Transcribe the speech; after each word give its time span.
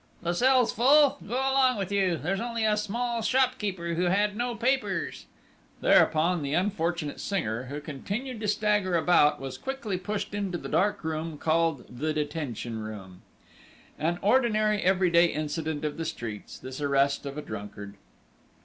"The 0.23 0.33
cells 0.33 0.73
full? 0.73 1.17
Go 1.27 1.35
along 1.35 1.77
with 1.77 1.91
you! 1.91 2.17
There's 2.17 2.39
only 2.39 2.65
a 2.65 2.75
small 2.75 3.21
shopkeeper 3.21 3.93
who 3.93 4.05
had 4.05 4.35
no 4.35 4.55
papers." 4.55 5.27
Thereupon 5.79 6.41
the 6.41 6.55
unfortunate 6.55 7.19
singer, 7.19 7.65
who 7.65 7.79
continued 7.79 8.39
to 8.41 8.47
stagger 8.47 8.97
about, 8.97 9.39
was 9.39 9.59
quickly 9.59 9.99
pushed 9.99 10.33
into 10.33 10.57
the 10.57 10.69
dark 10.69 11.03
room 11.03 11.37
called 11.37 11.85
"the 11.87 12.13
detention 12.13 12.81
room." 12.81 13.21
An 13.99 14.17
ordinary 14.23 14.81
every 14.81 15.11
day 15.11 15.27
incident 15.27 15.85
of 15.85 15.97
the 15.97 16.05
streets, 16.05 16.57
this 16.57 16.81
arrest 16.81 17.27
of 17.27 17.37
a 17.37 17.41
drunkard! 17.43 17.93